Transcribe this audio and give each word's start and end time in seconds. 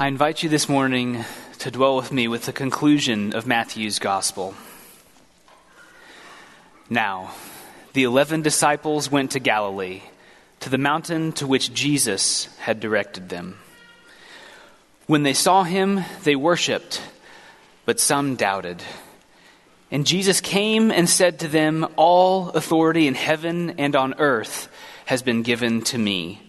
I 0.00 0.06
invite 0.08 0.42
you 0.42 0.48
this 0.48 0.66
morning 0.66 1.26
to 1.58 1.70
dwell 1.70 1.96
with 1.96 2.10
me 2.10 2.26
with 2.26 2.46
the 2.46 2.54
conclusion 2.54 3.34
of 3.34 3.46
Matthew's 3.46 3.98
gospel. 3.98 4.54
Now, 6.88 7.34
the 7.92 8.04
eleven 8.04 8.40
disciples 8.40 9.10
went 9.10 9.32
to 9.32 9.40
Galilee, 9.40 10.00
to 10.60 10.70
the 10.70 10.78
mountain 10.78 11.32
to 11.32 11.46
which 11.46 11.74
Jesus 11.74 12.46
had 12.60 12.80
directed 12.80 13.28
them. 13.28 13.58
When 15.06 15.22
they 15.22 15.34
saw 15.34 15.64
him, 15.64 16.02
they 16.22 16.34
worshipped, 16.34 17.02
but 17.84 18.00
some 18.00 18.36
doubted. 18.36 18.82
And 19.90 20.06
Jesus 20.06 20.40
came 20.40 20.90
and 20.90 21.10
said 21.10 21.40
to 21.40 21.48
them, 21.48 21.86
All 21.96 22.48
authority 22.52 23.06
in 23.06 23.14
heaven 23.14 23.74
and 23.76 23.94
on 23.94 24.14
earth 24.14 24.72
has 25.04 25.20
been 25.20 25.42
given 25.42 25.82
to 25.82 25.98
me. 25.98 26.40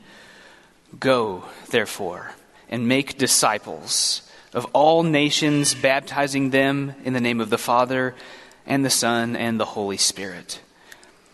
Go, 0.97 1.43
therefore 1.69 2.31
and 2.71 2.87
make 2.87 3.17
disciples 3.17 4.21
of 4.53 4.65
all 4.73 5.03
nations, 5.03 5.75
baptizing 5.75 6.49
them 6.49 6.95
in 7.03 7.13
the 7.13 7.21
name 7.21 7.39
of 7.39 7.49
the 7.49 7.57
Father 7.57 8.15
and 8.65 8.83
the 8.83 8.89
Son 8.89 9.35
and 9.35 9.59
the 9.59 9.65
Holy 9.65 9.97
Spirit, 9.97 10.61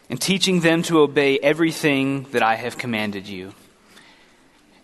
and 0.09 0.20
teaching 0.20 0.61
them 0.61 0.81
to 0.84 0.99
obey 0.99 1.39
everything 1.39 2.23
that 2.31 2.44
I 2.44 2.55
have 2.55 2.77
commanded 2.77 3.27
you. 3.27 3.53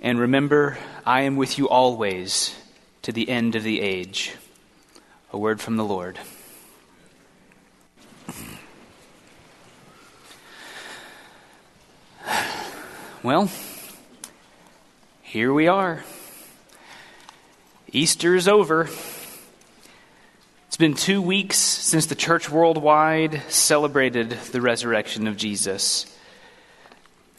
And 0.02 0.20
remember, 0.20 0.78
I 1.06 1.22
am 1.22 1.36
with 1.38 1.58
you 1.58 1.70
always 1.70 2.56
to 3.04 3.12
the 3.12 3.30
end 3.30 3.56
of 3.56 3.64
the 3.64 3.82
age. 3.82 4.36
A 5.32 5.38
word 5.38 5.62
from 5.62 5.78
the 5.78 5.84
Lord. 5.84 6.20
Well, 13.24 13.50
here 15.22 15.54
we 15.54 15.70
are. 15.70 16.04
Easter 17.96 18.34
is 18.36 18.48
over. 18.48 18.90
It's 20.68 20.78
been 20.78 20.96
two 20.96 21.22
weeks 21.22 21.60
since 21.60 22.08
the 22.08 22.16
church 22.16 22.50
worldwide 22.50 23.44
celebrated 23.50 24.32
the 24.32 24.62
resurrection 24.62 25.28
of 25.28 25.38
Jesus. 25.38 26.08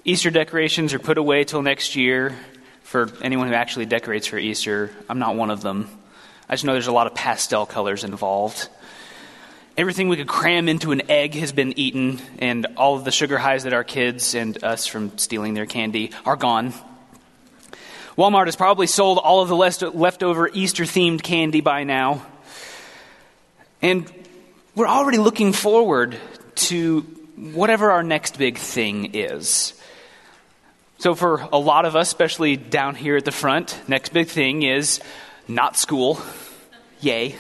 Easter 0.05 0.31
decorations 0.31 0.95
are 0.95 1.01
put 1.01 1.19
away 1.19 1.43
till 1.43 1.61
next 1.61 1.97
year 1.97 2.37
for 2.85 3.11
anyone 3.21 3.49
who 3.49 3.55
actually 3.55 3.87
decorates 3.87 4.29
for 4.29 4.39
Easter. 4.39 4.93
I'm 5.09 5.19
not 5.19 5.35
one 5.35 5.51
of 5.51 5.61
them. 5.61 5.91
I 6.49 6.53
just 6.55 6.65
know 6.65 6.75
there's 6.75 6.87
a 6.87 6.93
lot 6.93 7.09
of 7.09 7.17
pastel 7.17 7.67
colors 7.67 8.05
involved. 8.05 8.69
Everything 9.77 10.09
we 10.09 10.17
could 10.17 10.29
cram 10.29 10.69
into 10.69 10.93
an 10.93 11.11
egg 11.11 11.35
has 11.35 11.51
been 11.51 11.77
eaten, 11.77 12.21
and 12.39 12.65
all 12.77 12.95
of 12.95 13.05
the 13.05 13.11
sugar 13.11 13.39
highs 13.39 13.65
that 13.65 13.73
our 13.73 13.83
kids 13.83 14.37
and 14.37 14.63
us 14.63 14.87
from 14.87 15.19
stealing 15.19 15.55
their 15.55 15.67
candy 15.67 16.13
are 16.25 16.37
gone. 16.37 16.73
Walmart 18.17 18.47
has 18.47 18.55
probably 18.55 18.87
sold 18.87 19.19
all 19.19 19.41
of 19.41 19.49
the 19.49 19.57
leftover 19.57 20.49
Easter 20.53 20.85
themed 20.85 21.23
candy 21.23 21.61
by 21.61 21.83
now. 21.83 22.25
And 23.83 24.11
we're 24.77 24.87
already 24.87 25.19
looking 25.19 25.53
forward 25.53 26.17
to 26.55 27.01
whatever 27.37 27.91
our 27.91 28.05
next 28.05 28.39
big 28.39 28.59
thing 28.59 29.15
is. 29.15 29.75
So, 30.99 31.17
for 31.17 31.41
a 31.53 31.59
lot 31.59 31.85
of 31.85 31.97
us, 31.97 32.07
especially 32.07 32.57
down 32.57 32.95
here 32.95 33.17
at 33.17 33.25
the 33.25 33.33
front, 33.33 33.79
next 33.89 34.13
big 34.13 34.29
thing 34.29 34.63
is 34.63 35.01
not 35.49 35.77
school. 35.77 36.21
Yay. 37.01 37.35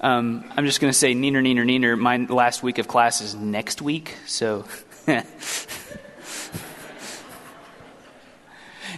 Um, 0.00 0.44
I'm 0.56 0.66
just 0.66 0.80
going 0.80 0.92
to 0.92 0.98
say, 0.98 1.14
neener, 1.14 1.40
neener, 1.40 1.64
neener. 1.64 1.98
My 1.98 2.18
last 2.18 2.62
week 2.62 2.78
of 2.78 2.88
class 2.88 3.20
is 3.20 3.34
next 3.34 3.80
week, 3.80 4.14
so 4.26 4.64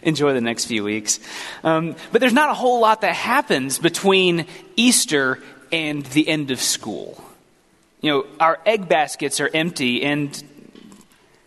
enjoy 0.03 0.33
the 0.33 0.41
next 0.41 0.67
few 0.67 0.85
weeks. 0.85 1.21
Um, 1.65 1.97
but 2.13 2.21
there's 2.21 2.33
not 2.33 2.51
a 2.51 2.55
whole 2.55 2.81
lot 2.81 3.01
that 3.03 3.15
happens 3.15 3.79
between 3.79 4.47
Easter 4.77 5.43
and 5.73 6.05
the 6.07 6.29
end 6.29 6.51
of 6.51 6.61
school. 6.61 7.23
You 8.01 8.11
know, 8.11 8.27
our 8.39 8.59
egg 8.65 8.89
baskets 8.89 9.41
are 9.41 9.51
empty, 9.53 10.03
and 10.03 10.43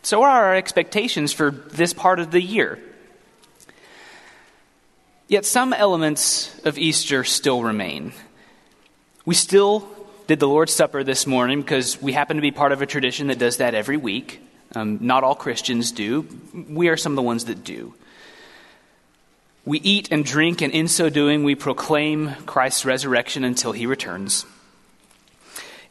so 0.03 0.23
are 0.23 0.45
our 0.45 0.55
expectations 0.55 1.31
for 1.31 1.51
this 1.51 1.93
part 1.93 2.19
of 2.19 2.31
the 2.31 2.41
year. 2.41 2.79
Yet 5.27 5.45
some 5.45 5.71
elements 5.71 6.59
of 6.65 6.77
Easter 6.77 7.23
still 7.23 7.63
remain. 7.63 8.11
We 9.25 9.33
still 9.33 9.87
did 10.27 10.39
the 10.39 10.47
Lord's 10.47 10.73
Supper 10.73 11.03
this 11.03 11.25
morning 11.25 11.61
because 11.61 12.01
we 12.01 12.11
happen 12.11 12.35
to 12.35 12.41
be 12.41 12.51
part 12.51 12.73
of 12.73 12.81
a 12.81 12.85
tradition 12.85 13.27
that 13.27 13.39
does 13.39 13.57
that 13.57 13.73
every 13.73 13.97
week. 13.97 14.41
Um, 14.75 14.97
not 15.01 15.23
all 15.23 15.35
Christians 15.35 15.91
do. 15.91 16.27
We 16.69 16.89
are 16.89 16.97
some 16.97 17.13
of 17.13 17.15
the 17.15 17.21
ones 17.21 17.45
that 17.45 17.63
do. 17.63 17.93
We 19.63 19.79
eat 19.79 20.11
and 20.11 20.25
drink, 20.25 20.61
and 20.61 20.73
in 20.73 20.87
so 20.87 21.09
doing, 21.09 21.43
we 21.43 21.53
proclaim 21.53 22.33
Christ's 22.47 22.83
resurrection 22.83 23.43
until 23.43 23.73
he 23.73 23.85
returns. 23.85 24.45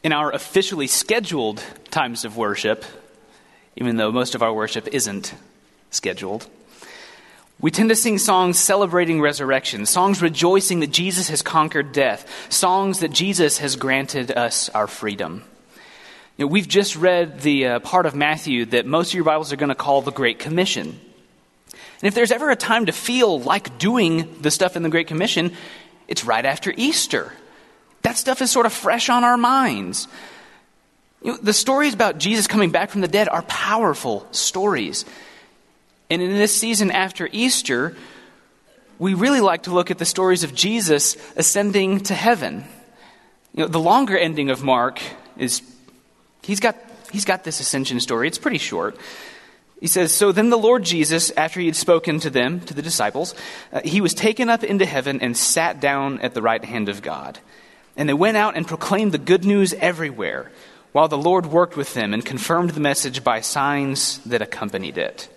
In 0.03 0.11
our 0.11 0.31
officially 0.31 0.87
scheduled 0.87 1.63
times 1.89 2.25
of 2.25 2.35
worship, 2.35 2.83
even 3.77 3.95
though 3.95 4.11
most 4.11 4.35
of 4.35 4.43
our 4.43 4.53
worship 4.53 4.89
isn't 4.91 5.33
scheduled, 5.89 6.47
we 7.61 7.71
tend 7.71 7.89
to 7.89 7.95
sing 7.95 8.17
songs 8.17 8.59
celebrating 8.59 9.21
resurrection, 9.21 9.85
songs 9.85 10.21
rejoicing 10.21 10.81
that 10.81 10.91
Jesus 10.91 11.29
has 11.29 11.41
conquered 11.41 11.93
death, 11.93 12.27
songs 12.51 12.99
that 12.99 13.11
Jesus 13.11 13.59
has 13.59 13.77
granted 13.77 14.31
us 14.31 14.67
our 14.69 14.87
freedom. 14.87 15.43
You 16.37 16.45
know, 16.45 16.47
we've 16.47 16.67
just 16.67 16.95
read 16.95 17.41
the 17.41 17.67
uh, 17.67 17.79
part 17.79 18.05
of 18.05 18.15
Matthew 18.15 18.65
that 18.65 18.85
most 18.85 19.11
of 19.11 19.13
your 19.13 19.23
Bibles 19.23 19.53
are 19.53 19.57
going 19.57 19.69
to 19.69 19.75
call 19.75 20.01
the 20.01 20.11
Great 20.11 20.39
Commission. 20.39 20.99
And 22.01 22.07
if 22.07 22.15
there's 22.15 22.31
ever 22.31 22.49
a 22.49 22.55
time 22.55 22.87
to 22.87 22.91
feel 22.91 23.39
like 23.39 23.77
doing 23.77 24.41
the 24.41 24.49
stuff 24.49 24.75
in 24.75 24.83
the 24.83 24.89
Great 24.89 25.07
Commission, 25.07 25.53
it's 26.07 26.25
right 26.25 26.45
after 26.45 26.73
Easter. 26.75 27.31
That 28.01 28.17
stuff 28.17 28.41
is 28.41 28.49
sort 28.49 28.65
of 28.65 28.73
fresh 28.73 29.09
on 29.09 29.23
our 29.23 29.37
minds. 29.37 30.07
You 31.23 31.33
know, 31.33 31.37
the 31.37 31.53
stories 31.53 31.93
about 31.93 32.17
Jesus 32.17 32.47
coming 32.47 32.71
back 32.71 32.89
from 32.89 33.01
the 33.01 33.07
dead 33.07 33.29
are 33.29 33.43
powerful 33.43 34.27
stories. 34.31 35.05
And 36.09 36.21
in 36.21 36.31
this 36.31 36.55
season 36.55 36.89
after 36.89 37.29
Easter, 37.31 37.95
we 38.97 39.13
really 39.13 39.39
like 39.39 39.63
to 39.63 39.71
look 39.71 39.91
at 39.91 39.99
the 39.99 40.05
stories 40.05 40.43
of 40.43 40.55
Jesus 40.55 41.15
ascending 41.35 42.01
to 42.01 42.15
heaven. 42.15 42.65
You 43.53 43.63
know, 43.63 43.67
the 43.67 43.79
longer 43.79 44.17
ending 44.17 44.49
of 44.49 44.63
Mark 44.63 44.99
is 45.37 45.61
he's 46.41 46.59
got 46.59 46.75
he's 47.11 47.25
got 47.25 47.43
this 47.43 47.59
ascension 47.59 47.99
story. 47.99 48.27
It's 48.27 48.37
pretty 48.37 48.57
short. 48.57 48.97
He 49.81 49.87
says, 49.87 50.13
So 50.13 50.31
then 50.31 50.51
the 50.51 50.57
Lord 50.57 50.83
Jesus, 50.83 51.31
after 51.31 51.59
he 51.59 51.65
had 51.65 51.75
spoken 51.75 52.19
to 52.19 52.29
them, 52.29 52.61
to 52.61 52.73
the 52.73 52.83
disciples, 52.83 53.33
uh, 53.73 53.81
he 53.83 53.99
was 53.99 54.13
taken 54.13 54.47
up 54.47 54.63
into 54.63 54.85
heaven 54.85 55.19
and 55.21 55.35
sat 55.35 55.81
down 55.81 56.21
at 56.21 56.35
the 56.35 56.41
right 56.41 56.63
hand 56.63 56.87
of 56.87 57.01
God. 57.01 57.39
And 57.97 58.07
they 58.07 58.13
went 58.13 58.37
out 58.37 58.55
and 58.55 58.67
proclaimed 58.67 59.11
the 59.11 59.17
good 59.17 59.43
news 59.43 59.73
everywhere, 59.73 60.51
while 60.91 61.07
the 61.07 61.17
Lord 61.17 61.47
worked 61.47 61.75
with 61.75 61.95
them 61.95 62.13
and 62.13 62.23
confirmed 62.23 62.69
the 62.69 62.79
message 62.79 63.23
by 63.23 63.41
signs 63.41 64.19
that 64.19 64.43
accompanied 64.43 64.99
it. 64.99 65.27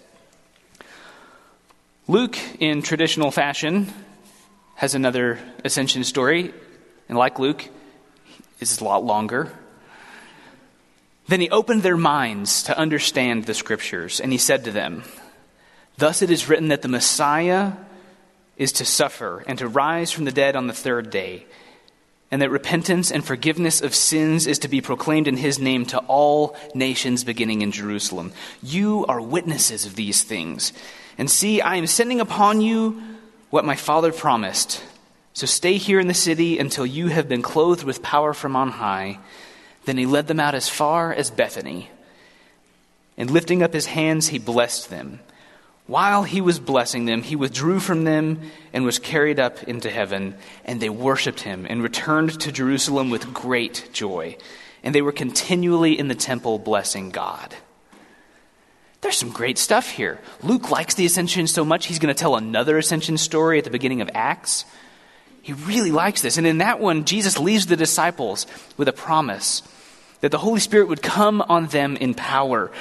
Luke, 2.07 2.39
in 2.61 2.83
traditional 2.83 3.31
fashion, 3.31 3.91
has 4.75 4.95
another 4.95 5.39
ascension 5.65 6.05
story, 6.05 6.53
and 7.09 7.17
like 7.17 7.39
Luke, 7.39 7.67
is 8.61 8.79
a 8.79 8.85
lot 8.85 9.05
longer. 9.05 9.51
Then 11.27 11.41
he 11.41 11.51
opened 11.51 11.83
their 11.83 11.97
minds 11.97 12.63
to 12.65 12.79
understand 12.79 13.45
the 13.45 13.55
scriptures, 13.55 14.21
and 14.21 14.31
he 14.31 14.39
said 14.39 14.65
to 14.65 14.71
them, 14.71 15.05
Thus 15.97 16.23
it 16.23 16.31
is 16.31 16.49
written 16.49 16.69
that 16.69 16.83
the 16.83 16.89
Messiah 16.89 17.73
is 18.57 18.73
to 18.73 18.85
suffer 18.85 19.43
and 19.47 19.59
to 19.59 19.69
rise 19.69 20.11
from 20.11 20.25
the 20.25 20.33
dead 20.33 20.57
on 20.57 20.67
the 20.67 20.73
third 20.73 21.11
day, 21.11 21.47
and 22.31 22.43
that 22.43 22.51
repentance 22.51 23.11
and 23.11 23.25
forgiveness 23.25 23.81
of 23.81 23.95
sins 23.95 24.47
is 24.47 24.59
to 24.61 24.69
be 24.69 24.81
proclaimed 24.81 25.29
in 25.29 25.37
his 25.37 25.59
name 25.59 25.87
to 25.87 25.99
all 26.01 26.57
nations 26.75 27.25
beginning 27.25 27.63
in 27.63 27.71
Jerusalem. 27.71 28.33
You 28.63 29.07
are 29.07 29.21
witnesses 29.21 29.87
of 29.87 29.95
these 29.95 30.23
things. 30.23 30.73
And 31.17 31.31
see, 31.31 31.61
I 31.61 31.77
am 31.77 31.87
sending 31.87 32.21
upon 32.21 32.61
you 32.61 33.01
what 33.51 33.65
my 33.65 33.77
Father 33.77 34.13
promised. 34.13 34.83
So 35.33 35.47
stay 35.47 35.77
here 35.77 36.01
in 36.01 36.09
the 36.09 36.15
city 36.15 36.59
until 36.59 36.85
you 36.85 37.09
have 37.09 37.29
been 37.29 37.43
clothed 37.43 37.85
with 37.85 38.03
power 38.03 38.35
from 38.35 38.57
on 38.57 38.71
high. 38.71 39.19
Then 39.85 39.99
he 39.99 40.07
led 40.07 40.27
them 40.27 40.41
out 40.41 40.55
as 40.55 40.69
far 40.69 41.13
as 41.13 41.31
Bethany. 41.31 41.91
And 43.17 43.31
lifting 43.31 43.63
up 43.63 43.73
his 43.73 43.87
hands, 43.87 44.29
he 44.29 44.39
blessed 44.39 44.91
them. 44.91 45.21
While 45.87 46.23
he 46.23 46.41
was 46.41 46.59
blessing 46.59 47.05
them, 47.05 47.23
he 47.23 47.37
withdrew 47.37 47.79
from 47.79 48.05
them 48.05 48.41
and 48.73 48.85
was 48.85 48.99
carried 48.99 49.39
up 49.39 49.63
into 49.65 49.91
heaven. 49.91 50.35
And 50.65 50.81
they 50.81 50.89
worshiped 50.89 51.41
him 51.41 51.67
and 51.69 51.83
returned 51.83 52.41
to 52.41 52.53
Jerusalem 52.53 53.11
with 53.11 53.35
great 53.35 53.91
joy. 53.93 54.37
And 54.83 54.95
they 54.95 55.03
were 55.03 55.13
continually 55.13 55.99
in 55.99 56.09
the 56.09 56.15
temple 56.15 56.59
blessing 56.59 57.11
God. 57.11 57.55
There's 59.03 59.19
some 59.19 59.31
great 59.31 59.59
stuff 59.59 59.91
here. 59.91 60.19
Luke 60.43 60.71
likes 60.71 60.95
the 60.95 61.05
ascension 61.05 61.47
so 61.47 61.63
much, 61.63 61.87
he's 61.87 61.99
going 61.99 62.15
to 62.15 62.19
tell 62.19 62.37
another 62.37 62.79
ascension 62.79 63.19
story 63.19 63.59
at 63.59 63.65
the 63.65 63.71
beginning 63.71 64.01
of 64.01 64.09
Acts. 64.15 64.65
He 65.45 65.53
really 65.53 65.93
likes 65.93 66.23
this. 66.23 66.39
And 66.39 66.47
in 66.47 66.59
that 66.59 66.81
one, 66.81 67.05
Jesus 67.05 67.39
leaves 67.39 67.67
the 67.67 67.77
disciples 67.77 68.47
with 68.79 68.89
a 68.89 68.95
promise 68.95 69.63
that 70.23 70.31
the 70.31 70.39
Holy 70.39 70.59
Spirit 70.59 70.89
would 70.89 71.03
come 71.03 71.43
on 71.43 71.67
them 71.67 71.97
in 71.99 72.15
power. 72.15 72.73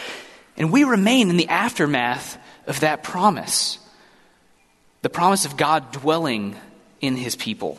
And 0.55 0.71
we 0.71 0.85
remain 0.85 1.29
in 1.29 1.35
the 1.35 1.49
aftermath 1.49 2.37
of 2.65 2.79
that 2.79 3.03
promise. 3.03 3.79
the 5.03 5.09
promise 5.09 5.45
of 5.45 5.57
God 5.57 5.91
dwelling 5.91 6.55
in 7.01 7.15
his 7.15 7.35
people. 7.35 7.77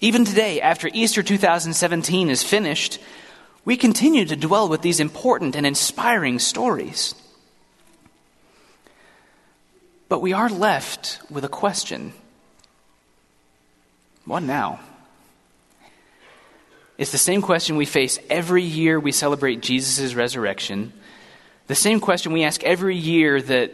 Even 0.00 0.24
today, 0.24 0.60
after 0.60 0.88
Easter 0.92 1.22
2017 1.22 2.28
is 2.28 2.42
finished, 2.42 2.98
we 3.64 3.76
continue 3.76 4.26
to 4.26 4.36
dwell 4.36 4.68
with 4.68 4.82
these 4.82 5.00
important 5.00 5.56
and 5.56 5.66
inspiring 5.66 6.38
stories. 6.38 7.14
But 10.08 10.20
we 10.20 10.34
are 10.34 10.50
left 10.50 11.20
with 11.30 11.44
a 11.44 11.48
question 11.48 12.12
What 14.24 14.42
now? 14.42 14.80
It's 16.98 17.12
the 17.12 17.18
same 17.18 17.42
question 17.42 17.76
we 17.76 17.86
face 17.86 18.18
every 18.30 18.62
year 18.62 19.00
we 19.00 19.12
celebrate 19.12 19.60
Jesus' 19.60 20.14
resurrection. 20.14 20.92
The 21.66 21.74
same 21.74 22.00
question 22.00 22.32
we 22.32 22.44
ask 22.44 22.62
every 22.62 22.96
year 22.96 23.40
that 23.42 23.72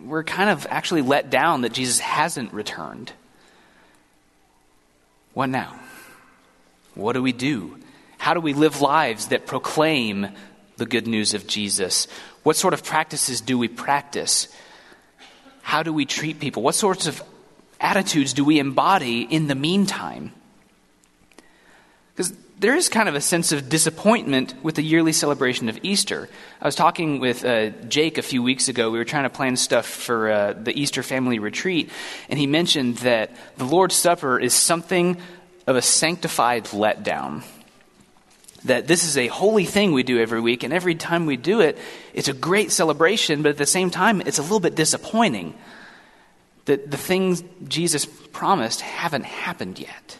we're 0.00 0.24
kind 0.24 0.50
of 0.50 0.66
actually 0.68 1.02
let 1.02 1.30
down 1.30 1.62
that 1.62 1.72
Jesus 1.72 1.98
hasn't 2.00 2.52
returned. 2.52 3.12
What 5.32 5.48
now? 5.48 5.78
What 6.94 7.12
do 7.12 7.22
we 7.22 7.32
do? 7.32 7.78
How 8.18 8.34
do 8.34 8.40
we 8.40 8.52
live 8.52 8.80
lives 8.80 9.28
that 9.28 9.46
proclaim 9.46 10.28
the 10.76 10.86
good 10.86 11.06
news 11.06 11.34
of 11.34 11.46
Jesus? 11.46 12.08
What 12.42 12.56
sort 12.56 12.74
of 12.74 12.84
practices 12.84 13.40
do 13.40 13.58
we 13.58 13.68
practice? 13.68 14.48
How 15.62 15.82
do 15.82 15.92
we 15.92 16.04
treat 16.06 16.40
people? 16.40 16.62
What 16.62 16.74
sorts 16.74 17.06
of 17.06 17.22
attitudes 17.80 18.32
do 18.32 18.44
we 18.44 18.58
embody 18.58 19.22
in 19.22 19.48
the 19.48 19.54
meantime? 19.54 20.32
Because 22.14 22.32
there 22.58 22.74
is 22.74 22.88
kind 22.88 23.08
of 23.08 23.14
a 23.14 23.20
sense 23.20 23.52
of 23.52 23.68
disappointment 23.68 24.54
with 24.62 24.76
the 24.76 24.82
yearly 24.82 25.12
celebration 25.12 25.68
of 25.68 25.78
Easter. 25.82 26.28
I 26.60 26.64
was 26.64 26.74
talking 26.74 27.20
with 27.20 27.44
uh, 27.44 27.70
Jake 27.88 28.16
a 28.16 28.22
few 28.22 28.42
weeks 28.42 28.68
ago. 28.68 28.90
We 28.90 28.98
were 28.98 29.04
trying 29.04 29.24
to 29.24 29.30
plan 29.30 29.56
stuff 29.56 29.86
for 29.86 30.30
uh, 30.30 30.52
the 30.54 30.78
Easter 30.78 31.02
family 31.02 31.38
retreat, 31.38 31.90
and 32.30 32.38
he 32.38 32.46
mentioned 32.46 32.98
that 32.98 33.30
the 33.58 33.64
Lord's 33.64 33.94
Supper 33.94 34.38
is 34.38 34.54
something 34.54 35.18
of 35.66 35.76
a 35.76 35.82
sanctified 35.82 36.64
letdown. 36.66 37.42
That 38.64 38.86
this 38.86 39.04
is 39.04 39.18
a 39.18 39.26
holy 39.26 39.66
thing 39.66 39.92
we 39.92 40.02
do 40.02 40.18
every 40.18 40.40
week, 40.40 40.62
and 40.62 40.72
every 40.72 40.94
time 40.94 41.26
we 41.26 41.36
do 41.36 41.60
it, 41.60 41.76
it's 42.14 42.28
a 42.28 42.32
great 42.32 42.72
celebration, 42.72 43.42
but 43.42 43.50
at 43.50 43.58
the 43.58 43.66
same 43.66 43.90
time, 43.90 44.22
it's 44.22 44.38
a 44.38 44.42
little 44.42 44.60
bit 44.60 44.74
disappointing 44.74 45.54
that 46.66 46.90
the 46.90 46.96
things 46.96 47.42
Jesus 47.66 48.04
promised 48.04 48.80
haven't 48.80 49.24
happened 49.24 49.78
yet. 49.78 50.18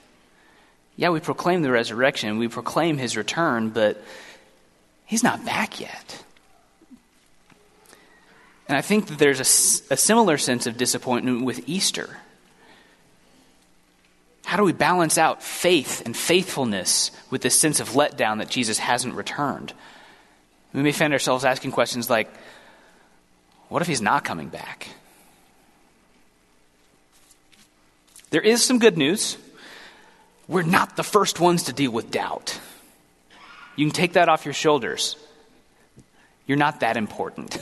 Yeah, 0.96 1.10
we 1.10 1.20
proclaim 1.20 1.62
the 1.62 1.70
resurrection, 1.70 2.38
we 2.38 2.48
proclaim 2.48 2.96
his 2.96 3.16
return, 3.16 3.70
but 3.70 4.02
he's 5.04 5.22
not 5.22 5.44
back 5.44 5.78
yet. 5.78 6.24
And 8.68 8.76
I 8.76 8.80
think 8.80 9.08
that 9.08 9.18
there's 9.18 9.38
a, 9.38 9.94
a, 9.94 9.96
similar 9.96 10.38
sense 10.38 10.66
of 10.66 10.76
disappointment 10.76 11.44
with 11.44 11.68
Easter. 11.68 12.16
How 14.44 14.56
do 14.56 14.64
we 14.64 14.72
balance 14.72 15.18
out 15.18 15.42
faith 15.42 16.02
and 16.04 16.16
faithfulness 16.16 17.10
with 17.30 17.42
this 17.42 17.58
sense 17.58 17.78
of 17.78 17.90
letdown 17.90 18.38
that 18.38 18.48
Jesus 18.48 18.78
hasn't 18.78 19.14
returned? 19.14 19.72
We 20.72 20.82
may 20.82 20.92
find 20.92 21.12
ourselves 21.12 21.44
asking 21.44 21.72
questions 21.72 22.10
like, 22.10 22.28
what 23.68 23.82
if 23.82 23.88
he's 23.88 24.02
not 24.02 24.24
coming 24.24 24.48
back? 24.48 24.88
There 28.36 28.44
is 28.44 28.62
some 28.62 28.78
good 28.78 28.98
news 28.98 29.38
we're 30.46 30.60
not 30.60 30.94
the 30.94 31.02
first 31.02 31.40
ones 31.40 31.62
to 31.62 31.72
deal 31.72 31.90
with 31.90 32.10
doubt. 32.10 32.60
You 33.76 33.86
can 33.86 33.94
take 33.94 34.12
that 34.12 34.28
off 34.28 34.44
your 34.44 34.52
shoulders. 34.52 35.16
You're 36.46 36.58
not 36.58 36.80
that 36.80 36.98
important. 36.98 37.56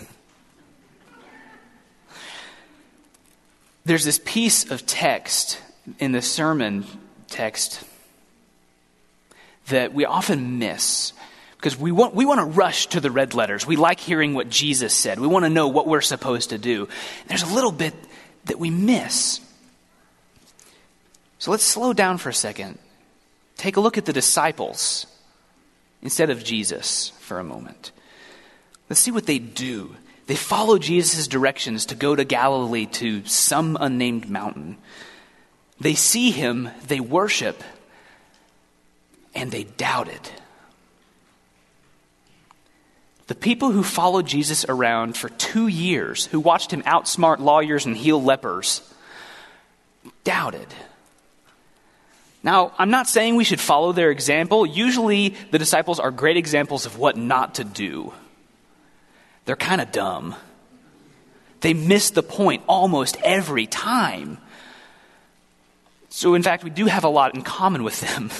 There's 3.84 4.04
this 4.04 4.18
piece 4.24 4.68
of 4.68 4.84
text 4.84 5.62
in 6.00 6.10
the 6.10 6.20
sermon 6.20 6.84
text 7.28 7.84
that 9.68 9.94
we 9.94 10.04
often 10.06 10.58
miss 10.58 11.12
because 11.52 11.78
we 11.78 11.92
want, 11.92 12.16
we 12.16 12.26
want 12.26 12.40
to 12.40 12.46
rush 12.46 12.88
to 12.88 13.00
the 13.00 13.12
red 13.12 13.32
letters. 13.32 13.64
We 13.64 13.76
like 13.76 14.00
hearing 14.00 14.34
what 14.34 14.48
Jesus 14.48 14.92
said. 14.92 15.20
We 15.20 15.28
want 15.28 15.44
to 15.44 15.50
know 15.50 15.68
what 15.68 15.86
we're 15.86 16.00
supposed 16.00 16.50
to 16.50 16.58
do. 16.58 16.88
There's 17.28 17.44
a 17.44 17.54
little 17.54 17.70
bit 17.70 17.94
that 18.46 18.58
we 18.58 18.70
miss. 18.70 19.40
So 21.38 21.50
let's 21.50 21.64
slow 21.64 21.92
down 21.92 22.18
for 22.18 22.28
a 22.28 22.34
second. 22.34 22.78
Take 23.56 23.76
a 23.76 23.80
look 23.80 23.98
at 23.98 24.04
the 24.04 24.12
disciples 24.12 25.06
instead 26.02 26.30
of 26.30 26.44
Jesus 26.44 27.10
for 27.20 27.38
a 27.38 27.44
moment. 27.44 27.92
Let's 28.88 29.00
see 29.00 29.10
what 29.10 29.26
they 29.26 29.38
do. 29.38 29.96
They 30.26 30.36
follow 30.36 30.78
Jesus' 30.78 31.28
directions 31.28 31.86
to 31.86 31.94
go 31.94 32.14
to 32.16 32.24
Galilee 32.24 32.86
to 32.86 33.24
some 33.26 33.76
unnamed 33.78 34.28
mountain. 34.30 34.78
They 35.80 35.94
see 35.94 36.30
him, 36.30 36.70
they 36.86 37.00
worship, 37.00 37.62
and 39.34 39.50
they 39.50 39.64
doubted. 39.64 40.30
The 43.26 43.34
people 43.34 43.70
who 43.70 43.82
followed 43.82 44.26
Jesus 44.26 44.66
around 44.68 45.16
for 45.16 45.30
two 45.30 45.66
years, 45.66 46.26
who 46.26 46.40
watched 46.40 46.72
him 46.72 46.82
outsmart 46.82 47.38
lawyers 47.38 47.86
and 47.86 47.96
heal 47.96 48.22
lepers, 48.22 48.82
doubted. 50.24 50.68
Now, 52.44 52.72
I'm 52.76 52.90
not 52.90 53.08
saying 53.08 53.36
we 53.36 53.44
should 53.44 53.60
follow 53.60 53.92
their 53.92 54.10
example. 54.10 54.66
Usually, 54.66 55.30
the 55.50 55.58
disciples 55.58 55.98
are 55.98 56.10
great 56.10 56.36
examples 56.36 56.84
of 56.84 56.98
what 56.98 57.16
not 57.16 57.54
to 57.54 57.64
do. 57.64 58.12
They're 59.46 59.56
kind 59.56 59.80
of 59.80 59.90
dumb. 59.90 60.36
They 61.62 61.72
miss 61.72 62.10
the 62.10 62.22
point 62.22 62.62
almost 62.68 63.16
every 63.24 63.66
time. 63.66 64.36
So, 66.10 66.34
in 66.34 66.42
fact, 66.42 66.64
we 66.64 66.70
do 66.70 66.84
have 66.84 67.04
a 67.04 67.08
lot 67.08 67.34
in 67.34 67.40
common 67.40 67.82
with 67.82 67.98
them. 68.00 68.30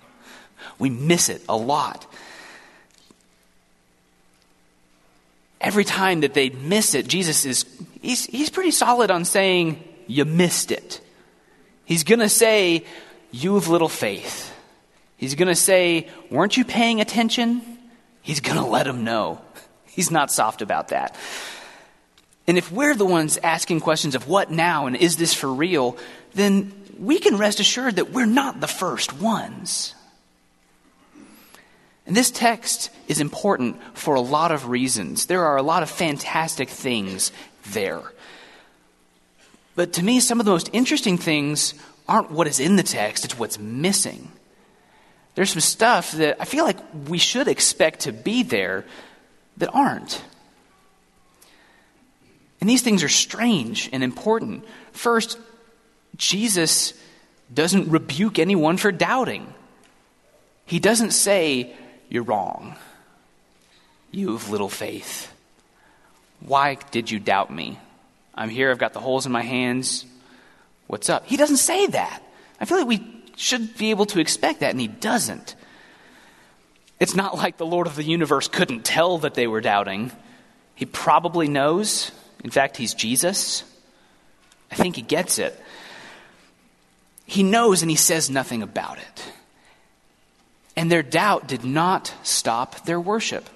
we 0.80 0.90
miss 0.90 1.28
it 1.28 1.40
a 1.48 1.56
lot. 1.56 2.06
Every 5.60 5.84
time 5.84 6.22
that 6.22 6.34
they 6.34 6.50
miss 6.50 6.96
it, 6.96 7.06
Jesus 7.06 7.44
is 7.44 7.64
he's, 8.02 8.26
he's 8.26 8.50
pretty 8.50 8.72
solid 8.72 9.12
on 9.12 9.24
saying, 9.24 9.82
You 10.08 10.24
missed 10.24 10.72
it. 10.72 11.00
He's 11.84 12.02
going 12.02 12.20
to 12.20 12.28
say, 12.28 12.84
you 13.30 13.56
of 13.56 13.68
little 13.68 13.88
faith. 13.88 14.54
He's 15.16 15.34
going 15.34 15.48
to 15.48 15.54
say, 15.54 16.08
Weren't 16.30 16.56
you 16.56 16.64
paying 16.64 17.00
attention? 17.00 17.62
He's 18.22 18.40
going 18.40 18.58
to 18.58 18.64
let 18.64 18.84
them 18.84 19.04
know. 19.04 19.40
He's 19.86 20.10
not 20.10 20.30
soft 20.30 20.62
about 20.62 20.88
that. 20.88 21.16
And 22.46 22.56
if 22.56 22.72
we're 22.72 22.94
the 22.94 23.04
ones 23.04 23.38
asking 23.42 23.80
questions 23.80 24.14
of 24.14 24.28
what 24.28 24.50
now 24.50 24.86
and 24.86 24.96
is 24.96 25.16
this 25.16 25.34
for 25.34 25.52
real, 25.52 25.98
then 26.34 26.72
we 26.98 27.18
can 27.18 27.36
rest 27.36 27.60
assured 27.60 27.96
that 27.96 28.10
we're 28.10 28.26
not 28.26 28.60
the 28.60 28.66
first 28.66 29.12
ones. 29.20 29.94
And 32.06 32.16
this 32.16 32.30
text 32.30 32.90
is 33.06 33.20
important 33.20 33.76
for 33.92 34.14
a 34.14 34.20
lot 34.20 34.50
of 34.50 34.68
reasons. 34.68 35.26
There 35.26 35.44
are 35.44 35.58
a 35.58 35.62
lot 35.62 35.82
of 35.82 35.90
fantastic 35.90 36.70
things 36.70 37.32
there. 37.72 38.00
But 39.74 39.92
to 39.94 40.02
me, 40.02 40.18
some 40.20 40.40
of 40.40 40.46
the 40.46 40.52
most 40.52 40.70
interesting 40.72 41.18
things 41.18 41.74
aren't 42.08 42.30
what 42.30 42.46
is 42.46 42.58
in 42.60 42.76
the 42.76 42.82
text, 42.82 43.24
it's 43.24 43.38
what's 43.38 43.58
missing. 43.58 44.30
There's 45.34 45.50
some 45.50 45.60
stuff 45.60 46.12
that 46.12 46.38
I 46.40 46.44
feel 46.44 46.64
like 46.64 46.78
we 47.08 47.18
should 47.18 47.46
expect 47.46 48.00
to 48.00 48.12
be 48.12 48.42
there 48.42 48.84
that 49.58 49.70
aren't. 49.70 50.22
And 52.60 52.68
these 52.68 52.82
things 52.82 53.04
are 53.04 53.08
strange 53.08 53.88
and 53.92 54.02
important. 54.02 54.64
First, 54.92 55.38
Jesus 56.16 56.92
doesn't 57.52 57.88
rebuke 57.88 58.38
anyone 58.38 58.76
for 58.76 58.90
doubting. 58.90 59.52
He 60.66 60.80
doesn't 60.80 61.12
say, 61.12 61.72
You're 62.08 62.24
wrong. 62.24 62.74
You 64.10 64.32
have 64.32 64.50
little 64.50 64.68
faith. 64.68 65.32
Why 66.40 66.78
did 66.90 67.10
you 67.10 67.20
doubt 67.20 67.52
me? 67.52 67.78
I'm 68.34 68.48
here, 68.48 68.70
I've 68.70 68.78
got 68.78 68.92
the 68.92 69.00
holes 69.00 69.26
in 69.26 69.32
my 69.32 69.42
hands. 69.42 70.04
What's 70.88 71.08
up? 71.08 71.26
He 71.26 71.36
doesn't 71.36 71.58
say 71.58 71.86
that. 71.86 72.22
I 72.60 72.64
feel 72.64 72.78
like 72.78 72.88
we 72.88 73.22
should 73.36 73.76
be 73.76 73.90
able 73.90 74.06
to 74.06 74.20
expect 74.20 74.60
that, 74.60 74.70
and 74.70 74.80
he 74.80 74.88
doesn't. 74.88 75.54
It's 76.98 77.14
not 77.14 77.36
like 77.36 77.56
the 77.56 77.66
Lord 77.66 77.86
of 77.86 77.94
the 77.94 78.02
universe 78.02 78.48
couldn't 78.48 78.84
tell 78.84 79.18
that 79.18 79.34
they 79.34 79.46
were 79.46 79.60
doubting. 79.60 80.10
He 80.74 80.86
probably 80.86 81.46
knows. 81.46 82.10
In 82.42 82.50
fact, 82.50 82.76
he's 82.76 82.94
Jesus. 82.94 83.62
I 84.70 84.74
think 84.74 84.96
he 84.96 85.02
gets 85.02 85.38
it. 85.38 85.58
He 87.26 87.42
knows 87.42 87.82
and 87.82 87.90
he 87.90 87.96
says 87.96 88.30
nothing 88.30 88.62
about 88.62 88.98
it. 88.98 89.32
And 90.76 90.90
their 90.90 91.02
doubt 91.02 91.46
did 91.46 91.64
not 91.64 92.14
stop 92.22 92.84
their 92.86 93.00
worship. 93.00 93.48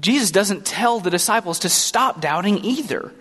Jesus 0.00 0.30
doesn't 0.30 0.64
tell 0.64 1.00
the 1.00 1.10
disciples 1.10 1.60
to 1.60 1.68
stop 1.68 2.20
doubting 2.20 2.64
either. 2.64 3.12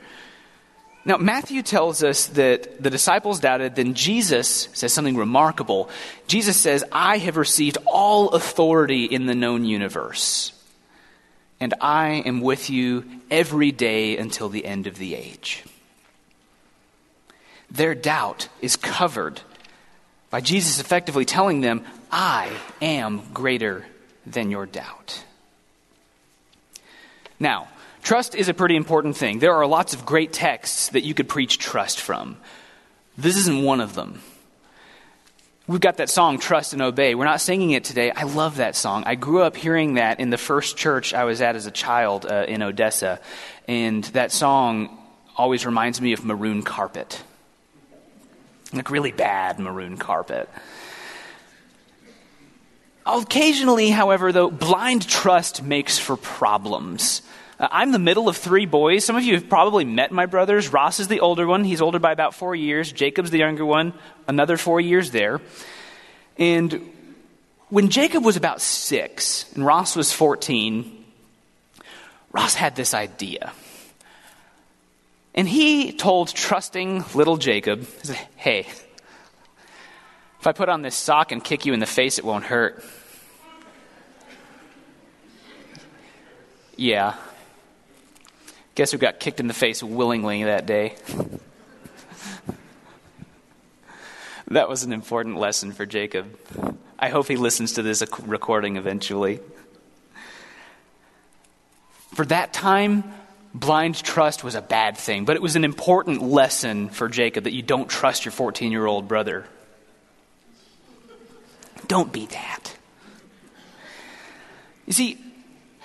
Now, 1.03 1.17
Matthew 1.17 1.63
tells 1.63 2.03
us 2.03 2.27
that 2.27 2.81
the 2.81 2.91
disciples 2.91 3.39
doubted, 3.39 3.75
then 3.75 3.95
Jesus 3.95 4.69
says 4.73 4.93
something 4.93 5.17
remarkable. 5.17 5.89
Jesus 6.27 6.57
says, 6.57 6.83
I 6.91 7.17
have 7.17 7.37
received 7.37 7.79
all 7.87 8.29
authority 8.29 9.05
in 9.05 9.25
the 9.25 9.33
known 9.33 9.65
universe, 9.65 10.53
and 11.59 11.73
I 11.81 12.21
am 12.25 12.39
with 12.41 12.69
you 12.69 13.03
every 13.31 13.71
day 13.71 14.15
until 14.17 14.47
the 14.49 14.63
end 14.63 14.85
of 14.85 14.99
the 14.99 15.15
age. 15.15 15.63
their 17.71 17.95
doubt 17.95 18.49
is 18.61 18.75
covered 18.75 19.41
by 20.29 20.41
Jesus 20.41 20.79
effectively 20.79 21.25
telling 21.25 21.61
them, 21.61 21.83
I 22.11 22.51
am 22.81 23.21
greater 23.33 23.85
than 24.25 24.51
your 24.51 24.65
doubt. 24.65 25.23
Now, 27.39 27.69
trust 28.01 28.35
is 28.35 28.49
a 28.49 28.53
pretty 28.53 28.75
important 28.75 29.17
thing. 29.17 29.39
There 29.39 29.53
are 29.53 29.65
lots 29.65 29.93
of 29.93 30.05
great 30.05 30.33
texts 30.33 30.89
that 30.89 31.03
you 31.03 31.13
could 31.13 31.29
preach 31.29 31.57
trust 31.57 31.99
from. 31.99 32.37
This 33.17 33.37
isn't 33.37 33.63
one 33.63 33.81
of 33.81 33.93
them. 33.93 34.21
We've 35.67 35.79
got 35.79 35.97
that 35.97 36.09
song, 36.09 36.39
Trust 36.39 36.73
and 36.73 36.81
Obey. 36.81 37.15
We're 37.15 37.25
not 37.25 37.39
singing 37.39 37.71
it 37.71 37.83
today. 37.83 38.11
I 38.11 38.23
love 38.23 38.57
that 38.57 38.75
song. 38.75 39.03
I 39.05 39.15
grew 39.15 39.41
up 39.43 39.55
hearing 39.55 39.93
that 39.93 40.19
in 40.19 40.29
the 40.29 40.37
first 40.37 40.75
church 40.75 41.13
I 41.13 41.23
was 41.23 41.39
at 41.39 41.55
as 41.55 41.65
a 41.65 41.71
child 41.71 42.25
uh, 42.25 42.45
in 42.47 42.61
Odessa. 42.61 43.21
And 43.67 44.03
that 44.05 44.31
song 44.31 44.97
always 45.37 45.65
reminds 45.65 46.01
me 46.01 46.13
of 46.13 46.25
maroon 46.25 46.63
carpet. 46.63 47.23
Like 48.73 48.89
really 48.89 49.11
bad 49.11 49.59
maroon 49.59 49.97
carpet. 49.97 50.49
Occasionally, 53.05 53.89
however, 53.89 54.31
though, 54.31 54.51
blind 54.51 55.07
trust 55.07 55.63
makes 55.63 55.97
for 55.97 56.17
problems. 56.17 57.21
Uh, 57.61 57.67
I'm 57.71 57.91
the 57.91 57.99
middle 57.99 58.27
of 58.27 58.35
three 58.37 58.65
boys. 58.65 59.05
Some 59.05 59.15
of 59.15 59.23
you 59.23 59.35
have 59.35 59.47
probably 59.47 59.85
met 59.85 60.11
my 60.11 60.25
brothers. 60.25 60.73
Ross 60.73 60.99
is 60.99 61.07
the 61.07 61.19
older 61.19 61.45
one. 61.45 61.63
He's 61.63 61.81
older 61.81 61.99
by 61.99 62.11
about 62.11 62.33
four 62.33 62.55
years. 62.55 62.91
Jacob's 62.91 63.29
the 63.29 63.37
younger 63.37 63.65
one, 63.65 63.93
another 64.27 64.57
four 64.57 64.81
years 64.81 65.11
there. 65.11 65.39
And 66.37 66.91
when 67.69 67.89
Jacob 67.89 68.25
was 68.25 68.35
about 68.35 68.61
six 68.61 69.45
and 69.53 69.63
Ross 69.63 69.95
was 69.95 70.11
14, 70.11 71.05
Ross 72.31 72.55
had 72.55 72.75
this 72.75 72.95
idea. 72.95 73.53
And 75.35 75.47
he 75.47 75.93
told 75.93 76.33
trusting 76.33 77.05
little 77.13 77.37
Jacob, 77.37 77.87
Hey, 78.35 78.61
if 80.39 80.47
I 80.47 80.51
put 80.51 80.67
on 80.67 80.81
this 80.81 80.95
sock 80.95 81.31
and 81.31 81.43
kick 81.43 81.67
you 81.67 81.73
in 81.73 81.79
the 81.79 81.85
face, 81.85 82.17
it 82.17 82.25
won't 82.25 82.43
hurt. 82.43 82.83
Yeah. 86.75 87.15
Guess 88.75 88.91
who 88.91 88.97
got 88.97 89.19
kicked 89.19 89.39
in 89.39 89.47
the 89.47 89.53
face 89.53 89.83
willingly 89.83 90.43
that 90.43 90.65
day? 90.65 90.95
that 94.47 94.69
was 94.69 94.83
an 94.83 94.93
important 94.93 95.37
lesson 95.37 95.71
for 95.71 95.85
Jacob. 95.85 96.37
I 96.97 97.09
hope 97.09 97.27
he 97.27 97.35
listens 97.35 97.73
to 97.73 97.81
this 97.81 98.03
recording 98.25 98.77
eventually. 98.77 99.39
For 102.13 102.25
that 102.25 102.53
time, 102.53 103.03
blind 103.53 103.95
trust 103.95 104.43
was 104.43 104.55
a 104.55 104.61
bad 104.61 104.97
thing, 104.97 105.25
but 105.25 105.35
it 105.35 105.41
was 105.41 105.55
an 105.55 105.63
important 105.63 106.21
lesson 106.21 106.89
for 106.89 107.09
Jacob 107.09 107.45
that 107.45 107.53
you 107.53 107.61
don't 107.61 107.89
trust 107.89 108.25
your 108.25 108.31
14 108.31 108.71
year 108.71 108.85
old 108.85 109.07
brother. 109.07 109.45
Don't 111.87 112.11
be 112.11 112.27
that. 112.27 112.75
You 114.85 114.93
see, 114.93 115.17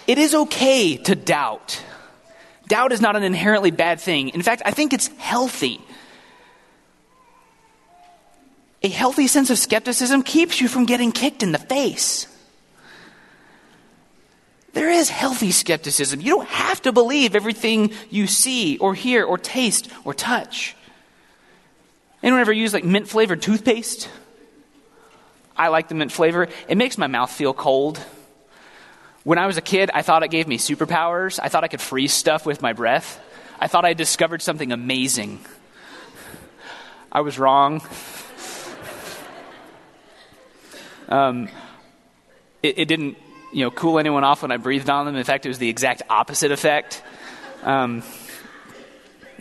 it 0.07 0.19
is 0.19 0.35
okay 0.35 0.97
to 0.99 1.15
doubt. 1.15 1.83
Doubt 2.69 2.93
is 2.93 3.01
not 3.01 3.17
an 3.17 3.23
inherently 3.23 3.71
bad 3.71 4.01
thing. 4.01 4.31
In 4.31 4.43
fact, 4.43 4.63
I 4.65 4.73
think 4.73 4.93
it's 4.93 5.09
healthy. 5.19 5.81
A 8.83 8.89
healthy 8.89 9.27
sense 9.27 9.51
of 9.51 9.59
skepticism 9.59 10.23
keeps 10.23 10.61
you 10.61 10.69
from 10.69 10.85
getting 10.85 11.13
kicked 11.13 11.43
in 11.43 11.53
the 11.53 11.59
face. 11.59 12.27
There 14.73 14.91
is 14.91 15.09
healthy 15.09 15.53
skepticism. 15.53 16.21
You 16.21 16.37
don't 16.37 16.49
have 16.49 16.83
to 16.83 16.93
believe 16.93 17.35
everything 17.35 17.93
you 18.11 18.27
see 18.27 18.77
or 18.79 18.95
hear 18.95 19.25
or 19.25 19.39
taste 19.39 19.89
or 20.05 20.13
touch. 20.13 20.77
Anyone 22.23 22.41
ever 22.41 22.53
use 22.53 22.75
like 22.75 22.85
mint 22.85 23.09
flavored 23.09 23.41
toothpaste? 23.41 24.11
I 25.57 25.69
like 25.69 25.89
the 25.89 25.95
mint 25.95 26.13
flavor. 26.13 26.49
It 26.69 26.77
makes 26.77 26.99
my 26.99 27.07
mouth 27.07 27.31
feel 27.31 27.55
cold. 27.55 28.01
When 29.27 29.39
I 29.39 29.47
was 29.49 29.57
a 29.57 29.61
kid, 29.61 29.91
I 29.93 30.03
thought 30.03 30.23
it 30.23 30.31
gave 30.31 30.47
me 30.47 30.57
superpowers. 30.57 31.41
I 31.43 31.49
thought 31.49 31.65
I 31.65 31.67
could 31.67 31.81
freeze 31.81 32.13
stuff 32.13 32.47
with 32.47 32.63
my 32.63 32.75
breath. 32.75 33.21
I 33.59 33.67
thought 33.67 33.85
I 33.85 33.93
discovered 33.93 34.41
something 34.41 34.71
amazing. 34.71 35.41
I 37.11 37.23
was 37.23 37.37
wrong. 37.37 37.83
Um, 41.09 41.49
it, 42.65 42.81
it, 42.81 42.89
didn't, 42.89 43.17
you 43.53 43.65
know, 43.65 43.71
cool 43.71 44.01
anyone 44.01 44.25
off 44.25 44.43
when 44.43 44.51
I 44.51 44.57
breathed 44.57 44.91
on 44.91 45.07
them. 45.07 45.15
In 45.15 45.23
fact, 45.23 45.47
it 45.47 45.49
was 45.49 45.59
the 45.59 45.69
exact 45.69 46.03
opposite 46.11 46.51
effect. 46.51 47.01
Um, 47.63 48.03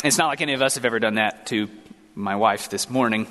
it's 0.04 0.20
not 0.20 0.27
like 0.27 0.42
any 0.42 0.54
of 0.54 0.62
us 0.62 0.75
have 0.75 0.86
ever 0.86 1.00
done 1.00 1.15
that 1.15 1.48
to 1.48 1.68
my 2.13 2.36
wife 2.36 2.70
this 2.70 2.88
morning. 2.88 3.25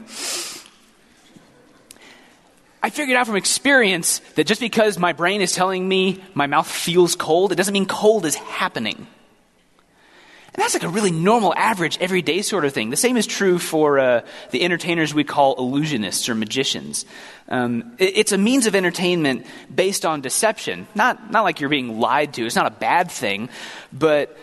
I 2.84 2.90
figured 2.90 3.16
out 3.16 3.26
from 3.26 3.36
experience 3.36 4.18
that 4.34 4.46
just 4.46 4.60
because 4.60 4.98
my 4.98 5.14
brain 5.14 5.40
is 5.40 5.52
telling 5.52 5.88
me 5.88 6.22
my 6.34 6.46
mouth 6.46 6.70
feels 6.70 7.16
cold, 7.16 7.50
it 7.50 7.54
doesn't 7.54 7.72
mean 7.72 7.86
cold 7.86 8.26
is 8.26 8.34
happening. 8.34 8.96
And 8.98 10.62
that's 10.62 10.74
like 10.74 10.82
a 10.82 10.90
really 10.90 11.10
normal, 11.10 11.54
average, 11.54 11.96
everyday 11.98 12.42
sort 12.42 12.66
of 12.66 12.74
thing. 12.74 12.90
The 12.90 12.98
same 12.98 13.16
is 13.16 13.26
true 13.26 13.58
for 13.58 13.98
uh, 13.98 14.20
the 14.50 14.62
entertainers 14.62 15.14
we 15.14 15.24
call 15.24 15.56
illusionists 15.56 16.28
or 16.28 16.34
magicians. 16.34 17.06
Um, 17.48 17.94
it, 17.96 18.18
it's 18.18 18.32
a 18.32 18.38
means 18.38 18.66
of 18.66 18.74
entertainment 18.74 19.46
based 19.74 20.04
on 20.04 20.20
deception. 20.20 20.86
Not, 20.94 21.30
not 21.30 21.42
like 21.42 21.60
you're 21.60 21.70
being 21.70 21.98
lied 22.00 22.34
to, 22.34 22.44
it's 22.44 22.54
not 22.54 22.66
a 22.66 22.70
bad 22.70 23.10
thing, 23.10 23.48
but 23.94 24.36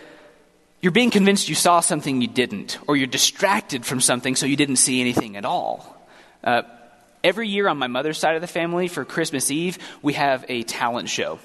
you're 0.81 0.91
being 0.91 1.11
convinced 1.11 1.47
you 1.47 1.53
saw 1.53 1.79
something 1.79 2.23
you 2.23 2.27
didn't, 2.27 2.79
or 2.87 2.97
you're 2.97 3.05
distracted 3.05 3.85
from 3.85 4.01
something 4.01 4.35
so 4.35 4.47
you 4.47 4.55
didn't 4.55 4.77
see 4.77 4.99
anything 4.99 5.37
at 5.37 5.45
all. 5.45 5.95
Uh, 6.43 6.63
Every 7.23 7.47
year 7.47 7.67
on 7.67 7.77
my 7.77 7.87
mother's 7.87 8.17
side 8.17 8.35
of 8.35 8.41
the 8.41 8.47
family, 8.47 8.87
for 8.87 9.05
Christmas 9.05 9.51
Eve, 9.51 9.77
we 10.01 10.13
have 10.13 10.43
a 10.49 10.63
talent 10.63 11.09
show. 11.09 11.39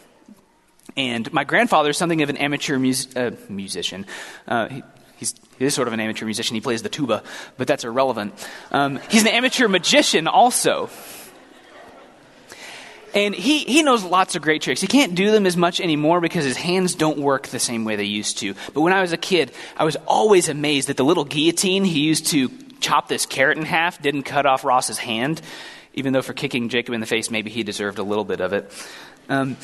And 0.96 1.30
my 1.32 1.44
grandfather 1.44 1.90
is 1.90 1.98
something 1.98 2.22
of 2.22 2.30
an 2.30 2.38
amateur 2.38 2.76
uh, 2.76 3.30
musician. 3.48 4.06
Uh, 4.48 4.68
he, 4.68 4.82
he's, 5.16 5.34
he 5.58 5.66
is 5.66 5.74
sort 5.74 5.88
of 5.88 5.94
an 5.94 6.00
amateur 6.00 6.24
musician. 6.24 6.54
He 6.54 6.62
plays 6.62 6.82
the 6.82 6.88
tuba, 6.88 7.22
but 7.58 7.66
that's 7.66 7.84
irrelevant. 7.84 8.32
Um, 8.70 9.00
he's 9.10 9.22
an 9.22 9.28
amateur 9.28 9.68
magician 9.68 10.26
also. 10.26 10.88
And 13.12 13.34
he, 13.34 13.60
he 13.60 13.82
knows 13.82 14.04
lots 14.04 14.34
of 14.36 14.42
great 14.42 14.62
tricks. 14.62 14.80
He 14.80 14.86
can't 14.86 15.14
do 15.14 15.30
them 15.30 15.46
as 15.46 15.56
much 15.56 15.80
anymore 15.80 16.20
because 16.20 16.44
his 16.44 16.56
hands 16.56 16.94
don't 16.94 17.18
work 17.18 17.48
the 17.48 17.58
same 17.58 17.84
way 17.84 17.96
they 17.96 18.04
used 18.04 18.38
to. 18.38 18.54
But 18.74 18.82
when 18.82 18.92
I 18.92 19.00
was 19.00 19.12
a 19.12 19.16
kid, 19.16 19.52
I 19.76 19.84
was 19.84 19.96
always 20.06 20.48
amazed 20.48 20.90
at 20.90 20.96
the 20.96 21.04
little 21.04 21.24
guillotine 21.24 21.84
he 21.84 22.00
used 22.00 22.26
to 22.28 22.50
chopped 22.80 23.08
this 23.08 23.26
carrot 23.26 23.58
in 23.58 23.64
half, 23.64 24.00
didn't 24.00 24.22
cut 24.22 24.46
off 24.46 24.64
Ross's 24.64 24.98
hand, 24.98 25.40
even 25.94 26.12
though 26.12 26.22
for 26.22 26.34
kicking 26.34 26.68
Jacob 26.68 26.94
in 26.94 27.00
the 27.00 27.06
face, 27.06 27.30
maybe 27.30 27.50
he 27.50 27.62
deserved 27.62 27.98
a 27.98 28.02
little 28.02 28.24
bit 28.24 28.40
of 28.40 28.52
it. 28.52 28.70
Um, 29.28 29.56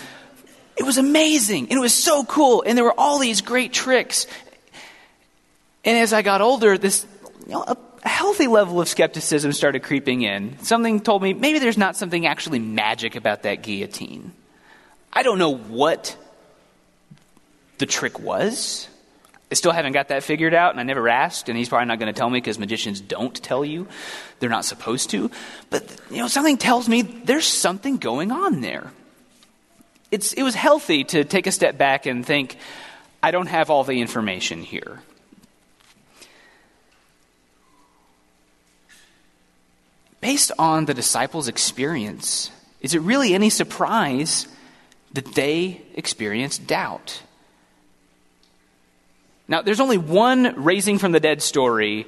it 0.76 0.85
was 0.85 0.99
amazing, 0.99 1.69
and 1.69 1.73
it 1.73 1.81
was 1.81 1.95
so 1.95 2.25
cool, 2.25 2.62
and 2.66 2.76
there 2.76 2.85
were 2.85 2.99
all 2.99 3.19
these 3.19 3.42
great 3.42 3.73
tricks. 3.73 4.26
And 5.85 5.99
as 5.99 6.12
I 6.12 6.23
got 6.23 6.40
older, 6.40 6.78
this 6.78 7.07
you 7.47 7.52
know, 7.52 7.64
a, 7.66 7.76
a 8.04 8.09
healthy 8.09 8.47
level 8.47 8.81
of 8.81 8.88
skepticism 8.88 9.52
started 9.52 9.83
creeping 9.83 10.23
in. 10.23 10.59
Something 10.61 11.00
told 11.00 11.23
me 11.23 11.35
maybe 11.35 11.59
there's 11.59 11.78
not 11.78 11.97
something 11.97 12.26
actually 12.26 12.59
magic 12.59 13.16
about 13.16 13.42
that 13.42 13.62
guillotine. 13.62 14.33
I 15.12 15.23
don't 15.23 15.38
know 15.38 15.54
what 15.54 16.16
the 17.78 17.87
trick 17.87 18.19
was. 18.19 18.88
I 19.52 19.54
still 19.54 19.73
haven't 19.73 19.92
got 19.92 20.09
that 20.09 20.23
figured 20.23 20.54
out, 20.54 20.71
and 20.71 20.80
I 20.80 20.82
never 20.82 21.11
asked, 21.11 21.50
and 21.50 21.59
he's 21.59 21.68
probably 21.68 21.85
not 21.85 21.99
going 21.99 22.11
to 22.11 22.18
tell 22.18 22.30
me 22.30 22.38
because 22.38 22.59
magicians 22.59 23.02
don't 23.02 23.35
tell 23.35 23.66
you. 23.66 23.87
They're 24.40 24.49
not 24.49 24.64
supposed 24.64 25.11
to. 25.11 25.30
But, 25.68 25.94
you 26.11 26.16
know, 26.16 26.26
something 26.28 26.56
tells 26.56 26.88
me 26.88 27.02
there's 27.02 27.47
something 27.47 27.99
going 27.99 28.32
on 28.32 28.62
there. 28.62 28.90
It's, 30.11 30.32
it 30.32 30.42
was 30.42 30.54
healthy 30.54 31.04
to 31.04 31.25
take 31.25 31.47
a 31.47 31.52
step 31.52 31.76
back 31.76 32.06
and 32.06 32.25
think, 32.25 32.56
I 33.23 33.30
don't 33.30 33.47
have 33.49 33.68
all 33.68 33.85
the 33.85 34.00
information 34.00 34.62
here. 34.62 35.00
Based 40.23 40.50
on 40.59 40.87
the 40.87 40.94
disciples' 40.94 41.47
experience, 41.47 42.50
is 42.80 42.94
it 42.94 43.02
really 43.02 43.35
any 43.35 43.50
surprise 43.50 44.49
that 45.12 45.35
they 45.35 45.82
experienced 45.94 46.66
doubt? 46.66 47.21
Now, 49.52 49.61
there's 49.61 49.80
only 49.80 49.99
one 49.99 50.64
raising 50.64 50.97
from 50.97 51.12
the 51.12 51.21
dead 51.21 51.42
story 51.42 52.06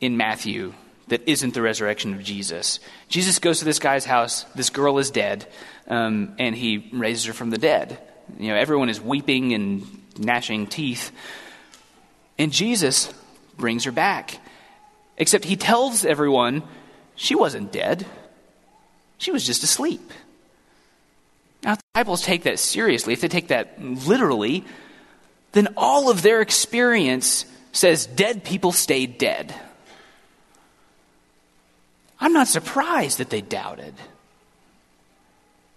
in 0.00 0.16
Matthew 0.16 0.72
that 1.08 1.20
isn't 1.28 1.52
the 1.52 1.60
resurrection 1.60 2.14
of 2.14 2.22
Jesus. 2.22 2.80
Jesus 3.10 3.38
goes 3.38 3.58
to 3.58 3.66
this 3.66 3.78
guy's 3.78 4.06
house, 4.06 4.44
this 4.54 4.70
girl 4.70 4.96
is 4.96 5.10
dead, 5.10 5.46
um, 5.88 6.34
and 6.38 6.56
he 6.56 6.88
raises 6.94 7.26
her 7.26 7.34
from 7.34 7.50
the 7.50 7.58
dead. 7.58 7.98
You 8.38 8.48
know, 8.48 8.56
everyone 8.56 8.88
is 8.88 9.02
weeping 9.02 9.52
and 9.52 9.86
gnashing 10.18 10.66
teeth. 10.66 11.12
And 12.38 12.52
Jesus 12.52 13.12
brings 13.58 13.84
her 13.84 13.92
back. 13.92 14.38
Except 15.18 15.44
he 15.44 15.56
tells 15.56 16.06
everyone 16.06 16.62
she 17.16 17.34
wasn't 17.34 17.70
dead, 17.70 18.06
she 19.18 19.30
was 19.30 19.44
just 19.44 19.62
asleep. 19.62 20.10
Now, 21.62 21.72
if 21.72 21.80
the 21.80 21.84
disciples 21.92 22.22
take 22.22 22.44
that 22.44 22.58
seriously. 22.58 23.12
If 23.12 23.20
they 23.20 23.28
take 23.28 23.48
that 23.48 23.78
literally, 23.78 24.64
then 25.52 25.74
all 25.76 26.10
of 26.10 26.22
their 26.22 26.40
experience 26.40 27.44
says 27.72 28.06
dead 28.06 28.44
people 28.44 28.72
stay 28.72 29.06
dead. 29.06 29.54
I'm 32.18 32.32
not 32.32 32.48
surprised 32.48 33.18
that 33.18 33.30
they 33.30 33.40
doubted. 33.40 33.94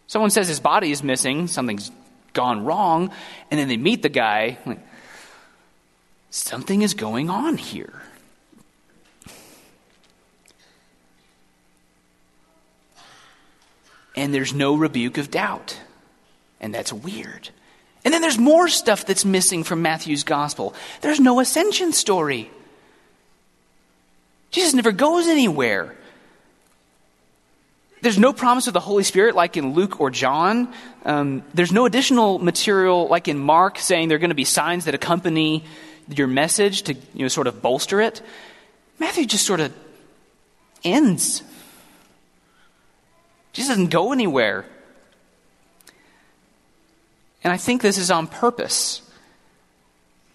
Someone 0.08 0.29
says 0.29 0.48
his 0.48 0.60
body 0.60 0.91
is 0.91 1.03
missing, 1.03 1.48
something's 1.48 1.91
gone 2.34 2.63
wrong, 2.63 3.12
and 3.50 3.60
then 3.60 3.67
they 3.67 3.77
meet 3.77 4.01
the 4.01 4.10
guy. 4.10 4.58
Like, 4.65 4.79
something 6.29 6.82
is 6.82 6.94
going 6.94 7.29
on 7.29 7.58
here. 7.58 7.94
And 14.15 14.34
there's 14.34 14.53
no 14.53 14.75
rebuke 14.75 15.17
of 15.17 15.32
doubt. 15.32 15.79
And 16.62 16.74
that's 16.74 16.94
weird. 16.94 17.50
And 18.05 18.13
then 18.13 18.21
there's 18.21 18.38
more 18.38 18.67
stuff 18.67 19.05
that's 19.05 19.25
missing 19.25 19.63
from 19.63 19.81
Matthew's 19.81 20.24
gospel. 20.24 20.75
There's 21.01 21.19
no 21.19 21.39
ascension 21.39 21.91
story. 21.91 22.51
Jesus 24.51 24.75
never 24.75 24.91
goes 24.91 25.27
anywhere. 25.27 25.95
There's 28.01 28.19
no 28.19 28.31
promise 28.31 28.67
of 28.67 28.74
the 28.74 28.79
Holy 28.79 29.03
Spirit 29.03 29.33
like 29.33 29.57
in 29.57 29.74
Luke 29.74 30.00
or 30.00 30.12
John. 30.12 30.71
Um, 31.03 31.43
there's 31.55 31.71
no 31.71 31.88
additional 31.88 32.38
material 32.38 33.07
like 33.07 33.27
in 33.27 33.39
Mark 33.39 33.79
saying 33.79 34.09
there 34.09 34.17
are 34.17 34.19
going 34.19 34.29
to 34.29 34.35
be 34.35 34.45
signs 34.45 34.85
that 34.85 34.93
accompany 34.93 35.63
your 36.07 36.27
message 36.27 36.83
to 36.83 36.93
you 36.93 37.24
know, 37.24 37.27
sort 37.27 37.47
of 37.47 37.63
bolster 37.63 38.00
it. 38.00 38.21
Matthew 39.00 39.25
just 39.25 39.45
sort 39.45 39.59
of 39.59 39.74
ends. 40.83 41.41
Jesus 43.53 43.69
doesn't 43.69 43.89
go 43.89 44.13
anywhere. 44.13 44.65
And 47.45 47.53
I 47.53 47.57
think 47.57 47.83
this 47.83 47.99
is 47.99 48.09
on 48.09 48.25
purpose. 48.25 49.03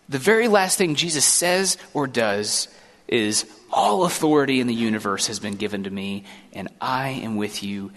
The 0.08 0.18
very 0.18 0.46
last 0.46 0.78
thing 0.78 0.94
Jesus 0.94 1.24
says 1.24 1.76
or 1.92 2.06
does 2.06 2.68
is 3.08 3.46
all 3.72 4.04
authority 4.04 4.60
in 4.60 4.68
the 4.68 4.74
universe 4.74 5.26
has 5.26 5.40
been 5.40 5.56
given 5.56 5.82
to 5.82 5.90
me, 5.90 6.22
and 6.52 6.68
I 6.80 7.08
am 7.08 7.36
with 7.36 7.64
you 7.64 7.90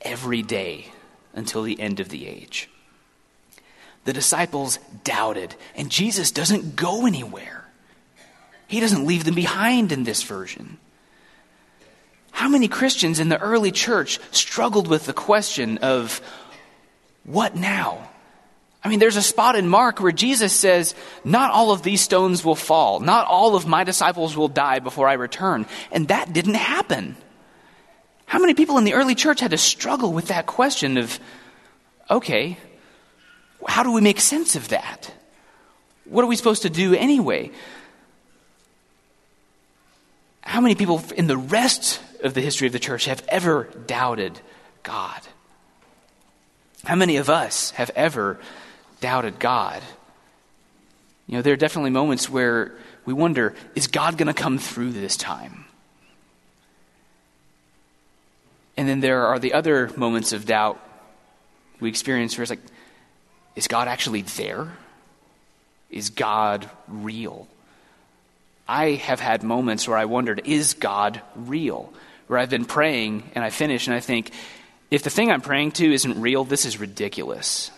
every 0.00 0.42
day 0.42 0.88
until 1.34 1.62
the 1.62 1.80
end 1.80 2.00
of 2.00 2.08
the 2.08 2.26
age. 2.26 2.68
The 4.06 4.12
disciples 4.12 4.80
doubted, 5.04 5.54
and 5.76 5.88
Jesus 5.88 6.32
doesn't 6.32 6.74
go 6.74 7.06
anywhere. 7.06 7.64
He 8.66 8.80
doesn't 8.80 9.06
leave 9.06 9.22
them 9.22 9.36
behind 9.36 9.92
in 9.92 10.02
this 10.02 10.24
version. 10.24 10.78
How 12.32 12.48
many 12.48 12.66
Christians 12.66 13.20
in 13.20 13.28
the 13.28 13.38
early 13.38 13.70
church 13.70 14.18
struggled 14.32 14.88
with 14.88 15.06
the 15.06 15.12
question 15.12 15.78
of 15.78 16.20
what 17.22 17.54
now? 17.54 18.08
I 18.84 18.88
mean, 18.88 18.98
there's 18.98 19.16
a 19.16 19.22
spot 19.22 19.54
in 19.54 19.68
Mark 19.68 20.00
where 20.00 20.12
Jesus 20.12 20.52
says, 20.52 20.94
Not 21.24 21.52
all 21.52 21.70
of 21.70 21.82
these 21.82 22.00
stones 22.00 22.44
will 22.44 22.56
fall. 22.56 22.98
Not 22.98 23.28
all 23.28 23.54
of 23.54 23.66
my 23.66 23.84
disciples 23.84 24.36
will 24.36 24.48
die 24.48 24.80
before 24.80 25.08
I 25.08 25.12
return. 25.14 25.66
And 25.92 26.08
that 26.08 26.32
didn't 26.32 26.54
happen. 26.54 27.16
How 28.26 28.40
many 28.40 28.54
people 28.54 28.78
in 28.78 28.84
the 28.84 28.94
early 28.94 29.14
church 29.14 29.40
had 29.40 29.52
to 29.52 29.58
struggle 29.58 30.12
with 30.12 30.28
that 30.28 30.46
question 30.46 30.96
of, 30.96 31.20
okay, 32.10 32.56
how 33.66 33.84
do 33.84 33.92
we 33.92 34.00
make 34.00 34.20
sense 34.20 34.56
of 34.56 34.68
that? 34.68 35.12
What 36.04 36.24
are 36.24 36.28
we 36.28 36.36
supposed 36.36 36.62
to 36.62 36.70
do 36.70 36.94
anyway? 36.94 37.52
How 40.40 40.60
many 40.60 40.74
people 40.74 41.02
in 41.16 41.28
the 41.28 41.36
rest 41.36 42.00
of 42.24 42.34
the 42.34 42.40
history 42.40 42.66
of 42.66 42.72
the 42.72 42.80
church 42.80 43.04
have 43.04 43.22
ever 43.28 43.68
doubted 43.86 44.40
God? 44.82 45.20
How 46.84 46.96
many 46.96 47.18
of 47.18 47.30
us 47.30 47.70
have 47.72 47.90
ever 47.94 48.40
doubted 49.02 49.38
God. 49.38 49.82
You 51.26 51.36
know, 51.36 51.42
there 51.42 51.52
are 51.52 51.56
definitely 51.56 51.90
moments 51.90 52.30
where 52.30 52.72
we 53.04 53.12
wonder 53.12 53.54
is 53.74 53.88
God 53.88 54.16
going 54.16 54.28
to 54.28 54.34
come 54.34 54.56
through 54.56 54.92
this 54.92 55.16
time? 55.16 55.66
And 58.76 58.88
then 58.88 59.00
there 59.00 59.26
are 59.26 59.38
the 59.38 59.52
other 59.52 59.90
moments 59.96 60.32
of 60.32 60.46
doubt 60.46 60.80
we 61.78 61.90
experience 61.90 62.38
where 62.38 62.42
it's 62.42 62.50
like, 62.50 62.60
is 63.54 63.68
God 63.68 63.88
actually 63.88 64.22
there? 64.22 64.72
Is 65.90 66.08
God 66.10 66.70
real? 66.88 67.48
I 68.66 68.92
have 68.92 69.20
had 69.20 69.42
moments 69.42 69.86
where 69.86 69.98
I 69.98 70.06
wondered, 70.06 70.42
is 70.46 70.74
God 70.74 71.20
real? 71.34 71.92
Where 72.28 72.38
I've 72.38 72.48
been 72.48 72.64
praying 72.64 73.24
and 73.34 73.44
I 73.44 73.50
finish 73.50 73.88
and 73.88 73.94
I 73.94 74.00
think, 74.00 74.30
if 74.90 75.02
the 75.02 75.10
thing 75.10 75.30
I'm 75.30 75.40
praying 75.40 75.72
to 75.72 75.92
isn't 75.92 76.20
real, 76.20 76.44
this 76.44 76.64
is 76.64 76.78
ridiculous. 76.78 77.70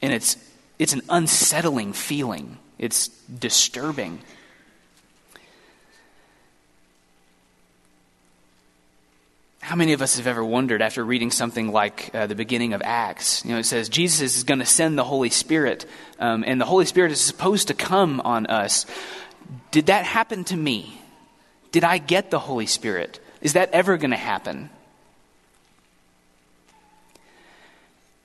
And 0.00 0.12
it's, 0.12 0.36
it's 0.78 0.92
an 0.92 1.02
unsettling 1.08 1.92
feeling, 1.92 2.58
it's 2.78 3.08
disturbing. 3.08 4.20
How 9.60 9.76
many 9.76 9.92
of 9.92 10.00
us 10.00 10.16
have 10.16 10.26
ever 10.26 10.42
wondered 10.42 10.80
after 10.80 11.04
reading 11.04 11.30
something 11.30 11.70
like 11.72 12.10
uh, 12.14 12.26
the 12.26 12.34
beginning 12.34 12.72
of 12.72 12.80
Acts? 12.82 13.44
You 13.44 13.52
know, 13.52 13.58
it 13.58 13.64
says 13.64 13.90
Jesus 13.90 14.38
is 14.38 14.44
going 14.44 14.60
to 14.60 14.66
send 14.66 14.96
the 14.96 15.04
Holy 15.04 15.28
Spirit, 15.28 15.84
um, 16.18 16.42
and 16.46 16.58
the 16.58 16.64
Holy 16.64 16.86
Spirit 16.86 17.12
is 17.12 17.20
supposed 17.20 17.68
to 17.68 17.74
come 17.74 18.22
on 18.22 18.46
us. 18.46 18.86
Did 19.70 19.86
that 19.86 20.06
happen 20.06 20.44
to 20.44 20.56
me? 20.56 20.98
Did 21.70 21.84
I 21.84 21.98
get 21.98 22.30
the 22.30 22.38
Holy 22.38 22.64
Spirit? 22.64 23.20
Is 23.42 23.52
that 23.52 23.70
ever 23.72 23.98
going 23.98 24.12
to 24.12 24.16
happen? 24.16 24.70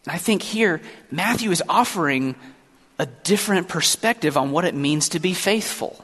I 0.07 0.17
think 0.17 0.41
here, 0.41 0.81
Matthew 1.11 1.51
is 1.51 1.63
offering 1.69 2.35
a 2.99 3.05
different 3.05 3.69
perspective 3.69 4.37
on 4.37 4.51
what 4.51 4.65
it 4.65 4.75
means 4.75 5.09
to 5.09 5.19
be 5.19 5.33
faithful. 5.33 6.03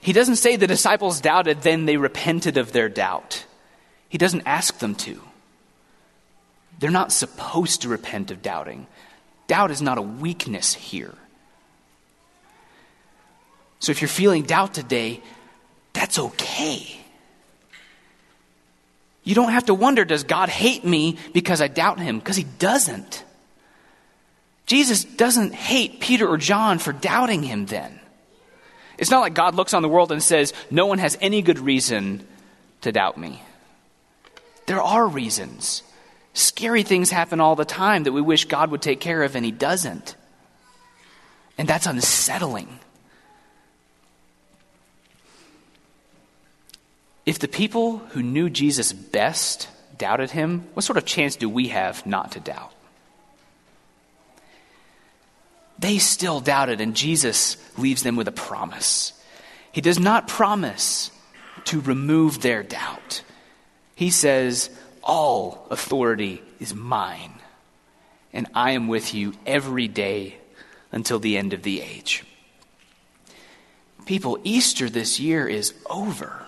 He 0.00 0.12
doesn't 0.12 0.36
say 0.36 0.56
the 0.56 0.66
disciples 0.66 1.20
doubted, 1.20 1.62
then 1.62 1.84
they 1.84 1.96
repented 1.96 2.56
of 2.56 2.72
their 2.72 2.88
doubt. 2.88 3.44
He 4.08 4.18
doesn't 4.18 4.46
ask 4.46 4.78
them 4.78 4.94
to. 4.96 5.20
They're 6.78 6.90
not 6.90 7.12
supposed 7.12 7.82
to 7.82 7.88
repent 7.88 8.30
of 8.30 8.42
doubting. 8.42 8.86
Doubt 9.46 9.70
is 9.70 9.82
not 9.82 9.98
a 9.98 10.02
weakness 10.02 10.74
here. 10.74 11.14
So 13.78 13.90
if 13.92 14.00
you're 14.00 14.08
feeling 14.08 14.42
doubt 14.44 14.74
today, 14.74 15.22
that's 15.92 16.18
okay. 16.18 16.95
You 19.26 19.34
don't 19.34 19.50
have 19.50 19.66
to 19.66 19.74
wonder, 19.74 20.04
does 20.04 20.22
God 20.22 20.48
hate 20.48 20.84
me 20.84 21.18
because 21.32 21.60
I 21.60 21.66
doubt 21.66 21.98
him? 21.98 22.20
Because 22.20 22.36
he 22.36 22.46
doesn't. 22.60 23.24
Jesus 24.66 25.02
doesn't 25.02 25.52
hate 25.52 25.98
Peter 25.98 26.28
or 26.28 26.36
John 26.36 26.78
for 26.78 26.92
doubting 26.92 27.42
him 27.42 27.66
then. 27.66 27.98
It's 28.98 29.10
not 29.10 29.22
like 29.22 29.34
God 29.34 29.56
looks 29.56 29.74
on 29.74 29.82
the 29.82 29.88
world 29.88 30.12
and 30.12 30.22
says, 30.22 30.52
no 30.70 30.86
one 30.86 30.98
has 30.98 31.18
any 31.20 31.42
good 31.42 31.58
reason 31.58 32.24
to 32.82 32.92
doubt 32.92 33.18
me. 33.18 33.42
There 34.66 34.80
are 34.80 35.08
reasons. 35.08 35.82
Scary 36.32 36.84
things 36.84 37.10
happen 37.10 37.40
all 37.40 37.56
the 37.56 37.64
time 37.64 38.04
that 38.04 38.12
we 38.12 38.20
wish 38.20 38.44
God 38.44 38.70
would 38.70 38.82
take 38.82 39.00
care 39.00 39.24
of, 39.24 39.34
and 39.34 39.44
he 39.44 39.50
doesn't. 39.50 40.14
And 41.58 41.66
that's 41.66 41.86
unsettling. 41.86 42.78
If 47.26 47.40
the 47.40 47.48
people 47.48 47.98
who 47.98 48.22
knew 48.22 48.48
Jesus 48.48 48.92
best 48.92 49.68
doubted 49.98 50.30
him, 50.30 50.68
what 50.74 50.84
sort 50.84 50.96
of 50.96 51.04
chance 51.04 51.34
do 51.34 51.48
we 51.48 51.68
have 51.68 52.06
not 52.06 52.32
to 52.32 52.40
doubt? 52.40 52.72
They 55.78 55.98
still 55.98 56.40
doubted, 56.40 56.80
and 56.80 56.94
Jesus 56.94 57.56
leaves 57.76 58.02
them 58.02 58.16
with 58.16 58.28
a 58.28 58.32
promise. 58.32 59.12
He 59.72 59.80
does 59.80 59.98
not 59.98 60.28
promise 60.28 61.10
to 61.64 61.80
remove 61.80 62.40
their 62.40 62.62
doubt. 62.62 63.22
He 63.94 64.10
says, 64.10 64.70
All 65.02 65.66
authority 65.70 66.42
is 66.60 66.74
mine, 66.74 67.34
and 68.32 68.46
I 68.54 68.70
am 68.70 68.88
with 68.88 69.14
you 69.14 69.34
every 69.44 69.88
day 69.88 70.36
until 70.92 71.18
the 71.18 71.36
end 71.36 71.52
of 71.52 71.62
the 71.62 71.82
age. 71.82 72.24
People, 74.06 74.38
Easter 74.44 74.88
this 74.88 75.18
year 75.18 75.48
is 75.48 75.74
over. 75.90 76.45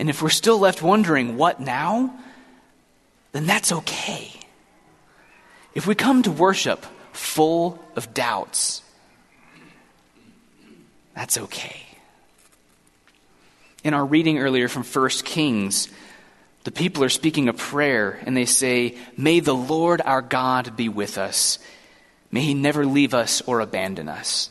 And 0.00 0.08
if 0.08 0.22
we're 0.22 0.30
still 0.30 0.58
left 0.58 0.80
wondering, 0.80 1.36
what 1.36 1.60
now? 1.60 2.14
Then 3.32 3.44
that's 3.44 3.70
okay. 3.70 4.32
If 5.74 5.86
we 5.86 5.94
come 5.94 6.22
to 6.22 6.30
worship 6.30 6.86
full 7.12 7.78
of 7.94 8.14
doubts, 8.14 8.80
that's 11.14 11.36
okay. 11.36 11.82
In 13.84 13.92
our 13.92 14.06
reading 14.06 14.38
earlier 14.38 14.68
from 14.68 14.84
1 14.84 15.08
Kings, 15.22 15.88
the 16.64 16.72
people 16.72 17.04
are 17.04 17.10
speaking 17.10 17.50
a 17.50 17.52
prayer 17.52 18.20
and 18.24 18.34
they 18.34 18.46
say, 18.46 18.96
May 19.18 19.40
the 19.40 19.54
Lord 19.54 20.00
our 20.00 20.22
God 20.22 20.78
be 20.78 20.88
with 20.88 21.18
us. 21.18 21.58
May 22.32 22.40
he 22.40 22.54
never 22.54 22.86
leave 22.86 23.12
us 23.12 23.42
or 23.42 23.60
abandon 23.60 24.08
us. 24.08 24.48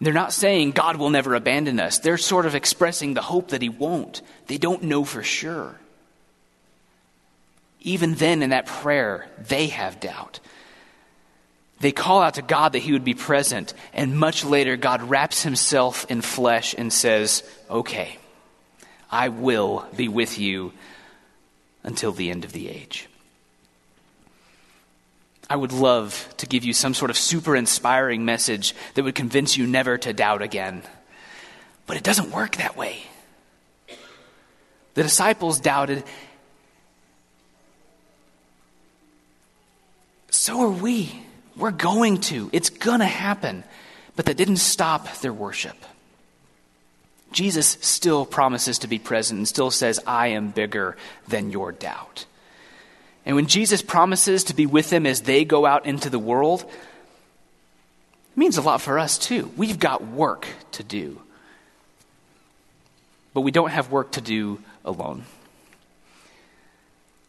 They're 0.00 0.12
not 0.12 0.32
saying 0.32 0.72
God 0.72 0.96
will 0.96 1.10
never 1.10 1.34
abandon 1.34 1.80
us. 1.80 1.98
They're 1.98 2.18
sort 2.18 2.46
of 2.46 2.54
expressing 2.54 3.14
the 3.14 3.22
hope 3.22 3.48
that 3.48 3.62
He 3.62 3.68
won't. 3.68 4.20
They 4.46 4.58
don't 4.58 4.84
know 4.84 5.04
for 5.04 5.22
sure. 5.22 5.80
Even 7.80 8.14
then, 8.14 8.42
in 8.42 8.50
that 8.50 8.66
prayer, 8.66 9.28
they 9.38 9.68
have 9.68 10.00
doubt. 10.00 10.40
They 11.80 11.92
call 11.92 12.22
out 12.22 12.34
to 12.34 12.42
God 12.42 12.72
that 12.72 12.80
He 12.80 12.92
would 12.92 13.04
be 13.04 13.14
present, 13.14 13.74
and 13.92 14.18
much 14.18 14.44
later, 14.44 14.76
God 14.76 15.02
wraps 15.02 15.42
Himself 15.42 16.04
in 16.10 16.20
flesh 16.20 16.74
and 16.76 16.92
says, 16.92 17.42
Okay, 17.70 18.18
I 19.10 19.28
will 19.28 19.86
be 19.96 20.08
with 20.08 20.38
you 20.38 20.72
until 21.82 22.12
the 22.12 22.30
end 22.30 22.44
of 22.44 22.52
the 22.52 22.68
age. 22.68 23.08
I 25.48 25.56
would 25.56 25.72
love 25.72 26.28
to 26.38 26.46
give 26.46 26.64
you 26.64 26.72
some 26.72 26.94
sort 26.94 27.10
of 27.10 27.16
super 27.16 27.54
inspiring 27.54 28.24
message 28.24 28.74
that 28.94 29.04
would 29.04 29.14
convince 29.14 29.56
you 29.56 29.66
never 29.66 29.96
to 29.98 30.12
doubt 30.12 30.42
again. 30.42 30.82
But 31.86 31.96
it 31.96 32.02
doesn't 32.02 32.30
work 32.30 32.56
that 32.56 32.76
way. 32.76 33.04
The 34.94 35.02
disciples 35.02 35.60
doubted. 35.60 36.02
So 40.30 40.62
are 40.62 40.70
we. 40.70 41.22
We're 41.56 41.70
going 41.70 42.20
to. 42.22 42.50
It's 42.52 42.70
going 42.70 43.00
to 43.00 43.06
happen. 43.06 43.62
But 44.16 44.26
that 44.26 44.36
didn't 44.36 44.56
stop 44.56 45.18
their 45.18 45.32
worship. 45.32 45.76
Jesus 47.32 47.76
still 47.80 48.24
promises 48.24 48.78
to 48.80 48.88
be 48.88 48.98
present 48.98 49.38
and 49.38 49.46
still 49.46 49.70
says, 49.70 50.00
I 50.06 50.28
am 50.28 50.50
bigger 50.50 50.96
than 51.28 51.50
your 51.50 51.70
doubt. 51.72 52.24
And 53.26 53.34
when 53.34 53.46
Jesus 53.46 53.82
promises 53.82 54.44
to 54.44 54.54
be 54.54 54.66
with 54.66 54.88
them 54.88 55.04
as 55.04 55.22
they 55.22 55.44
go 55.44 55.66
out 55.66 55.84
into 55.84 56.08
the 56.08 56.18
world, 56.18 56.62
it 56.62 58.38
means 58.38 58.56
a 58.56 58.62
lot 58.62 58.80
for 58.80 59.00
us 59.00 59.18
too. 59.18 59.50
We've 59.56 59.80
got 59.80 60.06
work 60.06 60.46
to 60.72 60.84
do. 60.84 61.20
But 63.34 63.40
we 63.40 63.50
don't 63.50 63.70
have 63.70 63.90
work 63.90 64.12
to 64.12 64.20
do 64.20 64.60
alone. 64.84 65.24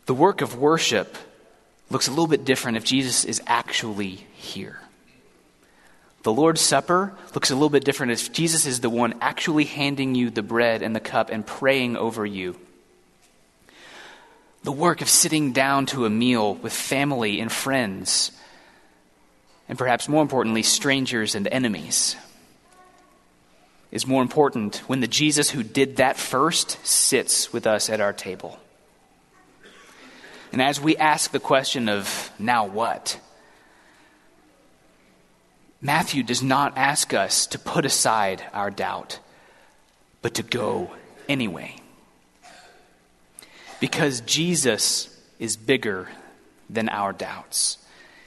The 0.06 0.14
work 0.14 0.42
of 0.42 0.58
worship 0.58 1.18
looks 1.90 2.08
a 2.08 2.12
little 2.12 2.28
bit 2.28 2.46
different 2.46 2.78
if 2.78 2.84
Jesus 2.84 3.26
is 3.26 3.42
actually 3.48 4.28
here. 4.36 4.80
The 6.22 6.32
Lord's 6.32 6.62
Supper 6.62 7.14
looks 7.34 7.50
a 7.50 7.56
little 7.56 7.70
bit 7.70 7.84
different 7.84 8.12
if 8.12 8.32
Jesus 8.32 8.66
is 8.68 8.82
the 8.82 8.90
one 8.90 9.16
actually 9.20 9.64
handing 9.64 10.14
you 10.14 10.30
the 10.30 10.44
bread 10.44 10.84
and 10.84 10.96
the 10.96 11.00
cup 11.00 11.30
and 11.32 11.46
praying 11.46 11.98
over 11.98 12.26
you 12.26 12.56
the 14.68 14.72
work 14.74 15.00
of 15.00 15.08
sitting 15.08 15.54
down 15.54 15.86
to 15.86 16.06
a 16.06 16.10
meal 16.10 16.56
with 16.56 16.74
family 16.74 17.40
and 17.40 17.50
friends, 17.50 18.34
and 19.70 19.78
perhaps 19.78 20.10
more 20.10 20.22
importantly, 20.22 20.62
strangers 20.62 21.36
and 21.36 21.48
enemies, 21.48 22.18
is 23.94 24.06
more 24.06 24.22
important 24.22 24.80
when 24.90 25.00
the 25.00 25.08
Jesus 25.08 25.50
who 25.52 25.64
did 25.64 25.96
that 25.96 26.18
first 26.18 26.86
sits 26.86 27.54
with 27.54 27.66
us 27.66 27.90
at 27.90 28.02
our 28.02 28.12
table. 28.12 28.60
And 30.52 30.62
as 30.62 30.82
we 30.82 30.98
ask 30.98 31.32
the 31.32 31.40
question 31.40 31.88
of, 31.88 32.30
now 32.38 32.66
what? 32.66 33.22
Matthew 35.82 36.24
does 36.24 36.44
not 36.44 36.78
ask 36.78 37.14
us 37.14 37.48
to 37.48 37.58
put 37.58 37.86
aside 37.86 38.44
our 38.52 38.70
doubt, 38.70 39.20
but 40.22 40.34
to 40.34 40.44
go 40.44 40.92
anyway 41.30 41.80
because 43.80 44.22
Jesus 44.22 45.10
is 45.40 45.56
bigger 45.56 46.10
than 46.70 46.90
our 46.90 47.14
doubts. 47.14 47.78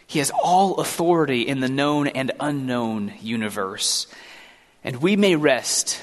He 0.06 0.18
has 0.18 0.30
all 0.30 0.80
authority 0.80 1.42
in 1.42 1.60
the 1.60 1.68
known 1.68 2.08
and 2.08 2.32
unknown 2.40 3.12
universe. 3.20 4.06
And 4.82 4.96
we 4.96 5.16
may 5.16 5.36
rest, 5.36 6.00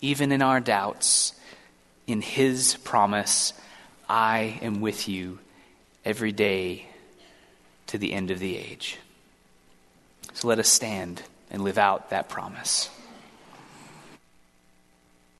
even 0.00 0.32
in 0.32 0.42
our 0.42 0.60
doubts, 0.60 1.32
in 2.06 2.20
His 2.20 2.76
promise 2.84 3.52
I 4.08 4.58
am 4.62 4.80
with 4.80 5.08
you 5.08 5.38
every 6.04 6.32
day 6.32 6.86
to 7.88 7.98
the 7.98 8.12
end 8.12 8.30
of 8.30 8.38
the 8.38 8.56
age. 8.56 8.98
So 10.34 10.48
let 10.48 10.58
us 10.58 10.68
stand 10.68 11.22
and 11.50 11.62
live 11.62 11.78
out 11.78 12.10
that 12.10 12.28
promise. 12.28 12.90